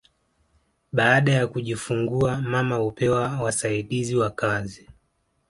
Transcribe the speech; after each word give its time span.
Baada 0.93 1.31
ya 1.31 1.47
kujifungua 1.47 2.37
mama 2.41 2.75
hupewa 2.75 3.41
wasaidizi 3.41 4.15
wa 4.15 4.29
kazi 4.29 4.89